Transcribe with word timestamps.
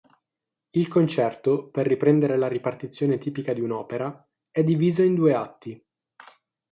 Il 0.71 0.87
concerto, 0.87 1.69
per 1.69 1.85
riprendere 1.85 2.35
la 2.35 2.47
ripartizione 2.47 3.19
tipica 3.19 3.53
di 3.53 3.61
un'opera, 3.61 4.27
è 4.49 4.63
diviso 4.63 5.03
in 5.03 5.13
due 5.13 5.33
atti. 5.35 5.85